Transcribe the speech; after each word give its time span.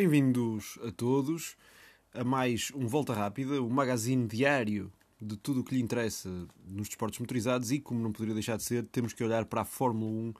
Bem-vindos 0.00 0.78
a 0.82 0.90
todos 0.90 1.58
a 2.14 2.24
mais 2.24 2.72
um 2.74 2.86
Volta 2.86 3.12
Rápida, 3.12 3.60
o 3.60 3.68
magazine 3.68 4.26
diário 4.26 4.90
de 5.20 5.36
tudo 5.36 5.60
o 5.60 5.62
que 5.62 5.74
lhe 5.74 5.82
interessa 5.82 6.30
nos 6.66 6.88
desportos 6.88 7.18
motorizados 7.18 7.70
e, 7.70 7.80
como 7.80 8.00
não 8.00 8.10
poderia 8.10 8.32
deixar 8.32 8.56
de 8.56 8.62
ser, 8.62 8.86
temos 8.86 9.12
que 9.12 9.22
olhar 9.22 9.44
para 9.44 9.60
a 9.60 9.64
Fórmula 9.66 10.10
1 10.10 10.34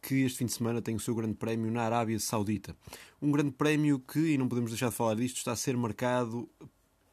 que 0.00 0.22
este 0.22 0.38
fim 0.38 0.46
de 0.46 0.52
semana 0.52 0.80
tem 0.80 0.96
o 0.96 0.98
seu 0.98 1.14
grande 1.14 1.34
prémio 1.34 1.70
na 1.70 1.82
Arábia 1.82 2.18
Saudita. 2.18 2.74
Um 3.20 3.30
grande 3.30 3.50
prémio 3.50 3.98
que, 3.98 4.18
e 4.18 4.38
não 4.38 4.48
podemos 4.48 4.70
deixar 4.70 4.88
de 4.88 4.94
falar 4.94 5.14
disto, 5.14 5.36
está 5.36 5.52
a 5.52 5.56
ser 5.56 5.76
marcado 5.76 6.48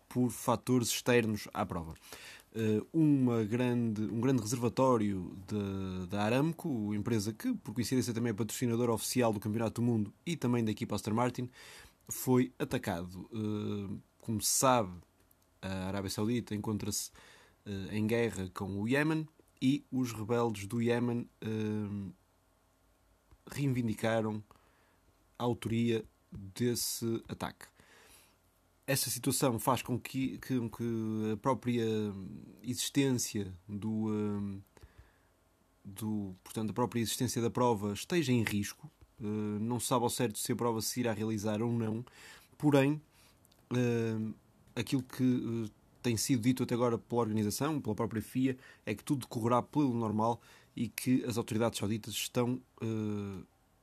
por 0.08 0.30
fatores 0.30 0.88
externos 0.88 1.50
à 1.54 1.66
prova. 1.66 1.96
Uh, 2.56 2.88
uma 2.92 3.44
grande, 3.44 4.02
um 4.04 4.20
grande 4.20 4.42
reservatório 4.42 5.38
da 6.10 6.24
Aramco, 6.24 6.96
empresa 6.96 7.32
que, 7.32 7.54
por 7.54 7.76
coincidência, 7.76 8.12
também 8.12 8.32
é 8.32 8.34
patrocinadora 8.34 8.92
oficial 8.92 9.32
do 9.32 9.40
Campeonato 9.40 9.82
do 9.82 9.86
Mundo 9.86 10.12
e 10.26 10.36
também 10.36 10.64
da 10.64 10.72
equipa 10.72 10.96
Aston 10.96 11.14
Martin, 11.14 11.48
foi 12.10 12.54
atacado. 12.60 13.30
Uh, 13.32 14.02
como 14.20 14.42
se 14.42 14.52
sabe, 14.52 15.00
a 15.62 15.88
Arábia 15.88 16.10
Saudita 16.10 16.56
encontra-se 16.56 17.12
uh, 17.66 17.94
em 17.94 18.06
guerra 18.06 18.50
com 18.54 18.80
o 18.82 18.88
Iémen 18.88 19.28
e 19.62 19.86
os 19.92 20.14
rebeldes 20.14 20.68
do 20.68 20.82
Iémen 20.82 21.30
reivindicaram 23.52 24.42
a 25.38 25.44
autoria 25.44 26.06
desse 26.32 27.22
ataque 27.28 27.66
essa 28.90 29.08
situação 29.12 29.60
faz 29.60 29.84
com 29.84 30.00
que, 30.00 30.40
que, 30.40 30.70
que, 30.70 31.32
a 31.32 31.38
própria 31.38 31.86
existência 32.64 33.54
do, 33.68 34.62
do 35.86 36.36
portanto 36.44 36.72
a 36.72 36.74
própria 36.74 37.00
existência 37.00 37.40
da 37.40 37.52
prova 37.52 37.94
esteja 37.94 38.32
em 38.32 38.44
risco 38.44 38.88
uh, 38.88 38.99
não 39.22 39.80
se 39.80 39.88
sabe 39.88 40.04
ao 40.04 40.10
certo 40.10 40.40
se 40.40 40.52
a 40.52 40.56
prova 40.56 40.82
se 40.82 41.00
irá 41.00 41.14
realizar 41.14 41.62
ou 41.62 41.72
não 41.72 42.06
porém 42.58 43.02
uh, 43.72 44.34
aquilo 44.76 45.04
que 45.04 45.24
uh, 45.24 45.70
tem 46.02 46.16
sido 46.16 46.42
dito 46.42 46.64
até 46.64 46.74
agora 46.76 46.98
pela 46.98 47.22
organização 47.22 47.82
pela 47.82 47.96
própria 47.96 48.22
FIA 48.22 48.58
é 48.86 48.96
que 48.96 49.04
tudo 49.04 49.22
decorrerá 49.22 49.62
pelo 49.62 49.94
normal 49.94 50.42
e 50.76 50.88
que 50.88 51.24
as 51.26 51.38
autoridades 51.38 51.78
sauditas 51.78 52.14
estão 52.14 52.62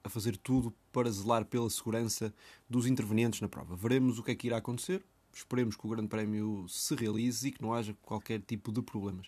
a 0.06 0.08
fazer 0.08 0.36
tudo 0.36 0.72
para 0.92 1.10
zelar 1.10 1.44
pela 1.44 1.68
segurança 1.68 2.32
dos 2.70 2.86
intervenientes 2.86 3.40
na 3.40 3.48
prova. 3.48 3.74
Veremos 3.74 4.18
o 4.18 4.22
que 4.22 4.30
é 4.30 4.34
que 4.34 4.46
irá 4.46 4.56
acontecer. 4.58 5.04
Esperemos 5.34 5.76
que 5.76 5.86
o 5.86 5.90
Grande 5.90 6.08
Prémio 6.08 6.64
se 6.68 6.94
realize 6.94 7.46
e 7.46 7.52
que 7.52 7.60
não 7.60 7.74
haja 7.74 7.94
qualquer 8.02 8.40
tipo 8.40 8.72
de 8.72 8.80
problemas. 8.80 9.26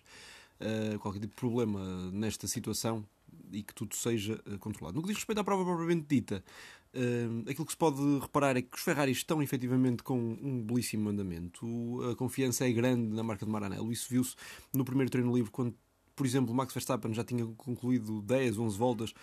Uh, 0.59 0.97
qualquer 0.99 1.19
tipo 1.19 1.35
de 1.35 1.39
problema 1.39 2.09
nesta 2.11 2.47
situação 2.47 3.05
e 3.51 3.63
que 3.63 3.73
tudo 3.73 3.95
seja 3.95 4.41
uh, 4.45 4.57
controlado. 4.59 4.95
No 4.95 5.01
que 5.01 5.07
diz 5.09 5.17
respeito 5.17 5.39
à 5.39 5.43
prova 5.43 5.63
propriamente 5.63 6.05
dita, 6.07 6.43
uh, 6.93 7.49
aquilo 7.49 7.65
que 7.65 7.71
se 7.71 7.77
pode 7.77 8.01
reparar 8.19 8.57
é 8.57 8.61
que 8.61 8.75
os 8.75 8.81
Ferraris 8.81 9.17
estão 9.17 9.41
efetivamente 9.41 10.03
com 10.03 10.17
um 10.19 10.61
belíssimo 10.61 11.09
andamento. 11.09 11.65
A 12.11 12.15
confiança 12.15 12.67
é 12.67 12.71
grande 12.71 13.15
na 13.15 13.23
marca 13.23 13.45
de 13.45 13.51
Maranello. 13.51 13.91
Isso 13.91 14.07
viu-se 14.09 14.35
no 14.73 14.85
primeiro 14.85 15.11
treino 15.11 15.35
livre, 15.35 15.51
quando, 15.51 15.73
por 16.15 16.25
exemplo, 16.25 16.53
Max 16.53 16.73
Verstappen 16.73 17.13
já 17.13 17.23
tinha 17.23 17.45
concluído 17.57 18.21
10, 18.21 18.57
11 18.57 18.77
voltas 18.77 19.13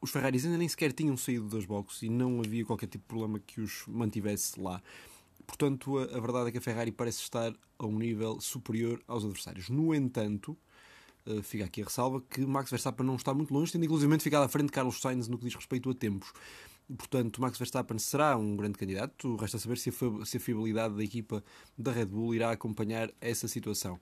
os 0.00 0.10
Ferraris 0.10 0.44
ainda 0.44 0.58
nem 0.58 0.68
sequer 0.68 0.92
tinham 0.92 1.16
saído 1.16 1.48
das 1.48 1.64
boxes 1.64 2.02
e 2.02 2.08
não 2.08 2.40
havia 2.40 2.64
qualquer 2.64 2.86
tipo 2.86 3.04
de 3.04 3.08
problema 3.08 3.40
que 3.40 3.60
os 3.60 3.84
mantivesse 3.86 4.60
lá. 4.60 4.82
Portanto, 5.46 5.98
a, 5.98 6.04
a 6.04 6.20
verdade 6.20 6.48
é 6.48 6.52
que 6.52 6.58
a 6.58 6.60
Ferrari 6.60 6.92
parece 6.92 7.20
estar 7.20 7.52
a 7.78 7.86
um 7.86 7.98
nível 7.98 8.40
superior 8.40 9.02
aos 9.08 9.24
adversários. 9.24 9.68
No 9.68 9.94
entanto, 9.94 10.56
uh, 11.28 11.42
fica 11.42 11.64
aqui 11.64 11.82
a 11.82 11.84
ressalva 11.84 12.20
que 12.20 12.40
Max 12.44 12.70
Verstappen 12.70 13.06
não 13.06 13.16
está 13.16 13.32
muito 13.34 13.52
longe, 13.52 13.70
tendo 13.72 13.84
inclusive 13.84 14.18
ficado 14.18 14.44
à 14.44 14.48
frente 14.48 14.66
de 14.66 14.72
Carlos 14.72 15.00
Sainz 15.00 15.28
no 15.28 15.38
que 15.38 15.44
diz 15.44 15.54
respeito 15.54 15.90
a 15.90 15.94
tempos. 15.94 16.32
Portanto, 16.96 17.40
Max 17.40 17.58
Verstappen 17.58 17.98
será 17.98 18.36
um 18.36 18.56
grande 18.56 18.78
candidato. 18.78 19.36
Resta 19.36 19.58
saber 19.58 19.76
se 19.76 19.90
a, 19.90 20.24
se 20.24 20.38
a 20.38 20.40
fiabilidade 20.40 20.96
da 20.96 21.04
equipa 21.04 21.44
da 21.76 21.92
Red 21.92 22.06
Bull 22.06 22.34
irá 22.34 22.50
acompanhar 22.50 23.10
essa 23.20 23.46
situação. 23.46 24.00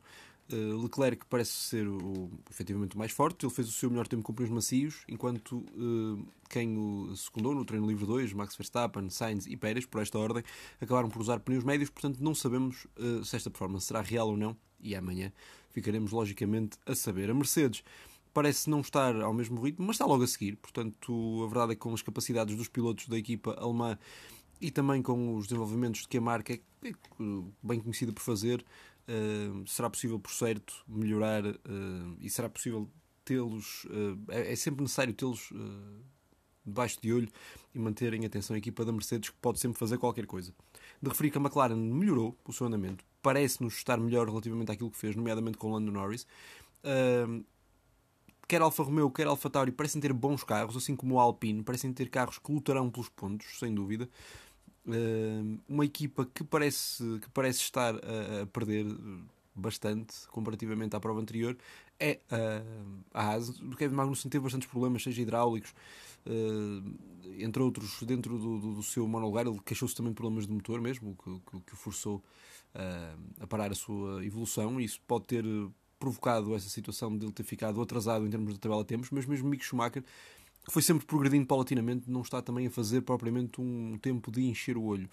Uh, 0.53 0.81
Leclerc 0.83 1.27
parece 1.27 1.51
ser 1.51 1.89
o, 1.89 2.31
efetivamente 2.49 2.95
o 2.95 2.99
mais 2.99 3.11
forte, 3.11 3.45
ele 3.45 3.53
fez 3.53 3.69
o 3.69 3.73
seu 3.73 3.91
melhor 3.91 4.07
tempo 4.07 4.23
com 4.23 4.33
pneus 4.33 4.51
macios, 4.51 5.03
enquanto 5.09 5.57
uh, 5.57 6.25
quem 6.49 6.79
o 6.79 7.17
secundou 7.17 7.53
no 7.53 7.65
treino 7.65 7.87
livre 7.87 8.07
2, 8.07 8.33
Max 8.33 8.55
Verstappen, 8.55 9.11
Sainz 9.11 9.47
e 9.47 9.57
Pérez, 9.57 9.87
por 9.87 10.01
esta 10.01 10.19
ordem, 10.19 10.45
acabaram 10.81 11.09
por 11.09 11.21
usar 11.21 11.41
pneus 11.41 11.65
médios, 11.65 11.91
portanto 11.91 12.21
não 12.21 12.34
sabemos 12.34 12.87
uh, 12.97 13.25
se 13.25 13.34
esta 13.34 13.51
performance 13.51 13.87
será 13.87 14.01
real 14.01 14.29
ou 14.29 14.37
não, 14.37 14.57
e 14.81 14.95
amanhã 14.95 15.33
ficaremos 15.71 16.12
logicamente 16.12 16.78
a 16.87 16.95
saber. 16.95 17.28
A 17.28 17.34
Mercedes 17.34 17.83
parece 18.33 18.71
não 18.71 18.83
estar 18.83 19.21
ao 19.21 19.34
mesmo 19.34 19.61
ritmo, 19.61 19.84
mas 19.87 19.97
está 19.97 20.07
logo 20.07 20.23
a 20.23 20.27
seguir, 20.28 20.57
portanto 20.57 21.43
a 21.43 21.47
verdade 21.47 21.73
é 21.73 21.75
que 21.75 21.81
com 21.81 21.93
as 21.93 22.03
capacidades 22.03 22.55
dos 22.55 22.69
pilotos 22.69 23.09
da 23.09 23.19
equipa 23.19 23.57
alemã 23.59 23.99
e 24.61 24.71
também 24.71 25.03
com 25.03 25.37
os 25.37 25.47
desenvolvimentos 25.47 26.07
que 26.07 26.19
a 26.19 26.21
marca 26.21 26.55
é, 26.55 26.61
é 26.84 26.93
bem 27.63 27.81
conhecida 27.81 28.13
por 28.13 28.23
fazer, 28.23 28.65
será 29.67 29.89
possível, 29.89 30.19
por 30.19 30.33
certo, 30.33 30.84
melhorar 30.89 31.44
uh, 31.47 32.17
e 32.21 32.28
será 32.28 32.49
possível 32.49 32.91
tê-los. 33.25 33.84
Uh, 33.84 34.19
é, 34.28 34.53
é, 34.53 34.56
sempre 34.56 34.83
necessário 34.83 35.15
tê-los 35.15 35.53
debaixo 36.65 37.00
de 37.00 37.12
olho 37.12 37.28
e 37.72 37.78
manterem 37.78 38.27
atenção 38.27 38.55
à 38.55 38.59
equipa 38.59 38.84
da 38.84 38.93
Mercedes, 38.93 39.31
que 39.31 39.37
pode 39.37 39.61
sempre 39.61 39.78
fazer 39.78 39.99
qualquer 39.99 40.27
coisa. 40.27 40.53
De 41.00 41.09
referir 41.09 41.31
que 41.31 41.39
a 41.39 41.41
McLaren 41.41 41.77
melhorou 41.77 42.37
o 42.45 42.53
seu 42.53 42.66
andamento, 42.66 43.05
parece-nos 43.22 43.75
estar 43.75 43.99
melhor 43.99 44.28
relativamente 44.28 44.72
àquilo 44.72 44.91
que 44.91 44.97
fez, 44.97 45.15
nomeadamente 45.15 45.59
com 45.59 45.69
o 45.69 45.72
Lando 45.72 45.93
Norris. 45.93 46.27
Quer 48.49 48.62
Alfa 48.62 48.84
Romeo, 48.84 49.11
quer 49.11 49.27
Alfa 49.27 49.50
Tauri 49.50 49.72
parecem 49.72 50.00
ter 50.00 50.12
bons 50.12 50.45
carros, 50.45 50.77
assim 50.77 50.95
como 50.95 51.16
o 51.16 51.21
Alpine, 51.21 51.65
parecem 51.65 51.93
ter 51.93 52.09
carros 52.09 52.39
que 52.39 52.53
lutarão 52.53 52.89
pelos 52.89 53.09
pontos, 53.09 53.59
sem 53.59 53.75
dúvida. 53.75 54.09
Uma 55.69 55.84
equipa 55.84 56.26
que 56.26 56.44
parece, 56.44 57.02
que 57.20 57.28
parece 57.30 57.60
estar 57.60 57.94
a, 57.97 58.47
perder 58.52 58.86
bastante 59.54 60.14
comparativamente 60.28 60.94
à 60.94 61.00
prova 61.00 61.20
anterior 61.20 61.56
é 61.98 62.20
a 63.12 63.22
Haas. 63.22 63.48
O 63.60 63.74
Kevin 63.76 63.94
Magnussen 63.94 64.30
teve 64.30 64.44
bastantes 64.44 64.69
problemas, 64.69 65.02
seja 65.02 65.22
hidráulicos, 65.22 65.74
entre 67.38 67.62
outros, 67.62 68.02
dentro 68.02 68.38
do, 68.38 68.58
do, 68.58 68.74
do 68.74 68.82
seu 68.82 69.08
monolugar. 69.08 69.47
Ele 69.47 69.58
queixou-se 69.64 69.94
também 69.94 70.12
de 70.12 70.16
problemas 70.16 70.47
de 70.47 70.52
motor 70.52 70.80
mesmo, 70.80 71.16
que, 71.16 71.60
que, 71.60 71.72
o 71.72 71.76
forçou 71.76 72.22
a 73.41 73.47
parar 73.47 73.72
a 73.72 73.74
sua 73.74 74.24
evolução. 74.24 74.80
Isso 74.80 75.00
pode 75.06 75.24
ter 75.24 75.44
provocado 75.98 76.54
essa 76.54 76.68
situação 76.68 77.16
de 77.16 77.24
ele 77.24 77.32
ter 77.32 77.42
ficado 77.42 77.80
atrasado 77.80 78.26
em 78.26 78.30
termos 78.30 78.53
de 78.53 78.60
tabela 78.60 78.82
de 78.82 78.88
tempos, 78.88 79.10
mas 79.10 79.24
mesmo 79.24 79.48
Mick 79.48 79.64
Schumacher, 79.64 80.04
foi 80.71 80.82
sempre 80.82 81.06
progredindo 81.06 81.47
paulatinamente, 81.47 82.10
não 82.10 82.22
está 82.22 82.43
também 82.43 82.66
a 82.66 82.71
fazer 82.71 83.03
propriamente 83.03 83.60
um 83.60 83.99
tempo 83.99 84.31
de 84.31 84.44
encher 84.44 84.77
o 84.77 84.82
olho. 84.82 85.09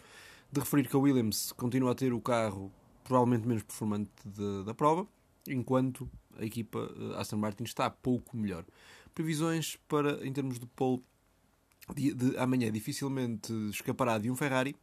De 0.51 0.59
referir 0.59 0.87
que 0.87 0.95
a 0.95 0.99
Williams 0.99 1.51
continua 1.53 1.91
a 1.91 1.95
ter 1.95 2.13
o 2.13 2.21
carro 2.21 2.71
provavelmente 3.03 3.47
menos 3.47 3.63
performante 3.63 4.11
de, 4.25 4.63
da 4.63 4.73
prova, 4.73 5.07
enquanto 5.47 6.09
a 6.37 6.45
equipa 6.45 6.91
eh, 6.97 7.19
Aston 7.19 7.37
Martin 7.37 7.63
está 7.63 7.89
pouco 7.89 8.35
melhor. 8.37 8.65
Previsões 9.13 9.77
para, 9.87 10.25
em 10.25 10.31
termos 10.31 10.59
de 10.59 10.65
pole 10.65 11.03
de, 11.93 12.13
de 12.13 12.37
amanhã, 12.37 12.71
dificilmente 12.71 13.51
escapará 13.69 14.17
de 14.17 14.31
um 14.31 14.35
Ferrari 14.35 14.75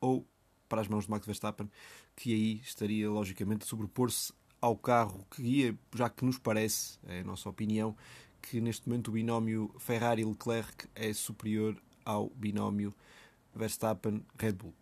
ou 0.00 0.26
para 0.68 0.80
as 0.80 0.88
mãos 0.88 1.04
de 1.04 1.10
Max 1.10 1.26
Verstappen, 1.26 1.70
que 2.16 2.32
aí 2.32 2.60
estaria 2.62 3.10
logicamente 3.10 3.64
a 3.64 3.66
sobrepor-se 3.66 4.32
ao 4.60 4.76
carro 4.76 5.26
que 5.30 5.42
guia, 5.42 5.78
já 5.94 6.08
que 6.08 6.24
nos 6.24 6.38
parece, 6.38 6.98
é 7.04 7.20
a 7.20 7.24
nossa 7.24 7.48
opinião, 7.48 7.96
que 8.42 8.60
neste 8.60 8.88
momento 8.88 9.08
o 9.08 9.12
binómio 9.12 9.70
Ferrari-Leclerc 9.78 10.86
é 10.94 11.12
superior 11.12 11.76
ao 12.04 12.30
binómio 12.30 12.94
Verstappen-Red 13.54 14.52
Bull. 14.52 14.74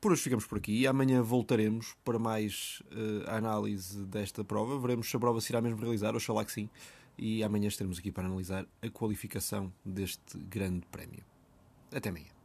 Por 0.00 0.12
hoje 0.12 0.22
ficamos 0.22 0.46
por 0.46 0.56
aqui 0.56 0.80
e 0.80 0.86
amanhã 0.86 1.22
voltaremos 1.22 1.94
para 2.04 2.18
mais 2.18 2.82
uh, 2.90 3.30
análise 3.30 4.02
desta 4.06 4.42
prova. 4.42 4.78
Veremos 4.78 5.10
se 5.10 5.16
a 5.16 5.20
prova 5.20 5.40
se 5.40 5.52
irá 5.52 5.60
mesmo 5.60 5.78
realizar, 5.78 6.14
oxalá 6.14 6.44
que 6.44 6.52
sim. 6.52 6.70
E 7.18 7.44
amanhã 7.44 7.68
estaremos 7.68 7.98
aqui 7.98 8.10
para 8.10 8.26
analisar 8.26 8.66
a 8.80 8.88
qualificação 8.88 9.70
deste 9.84 10.38
grande 10.38 10.86
prémio. 10.86 11.22
Até 11.92 12.08
amanhã. 12.08 12.39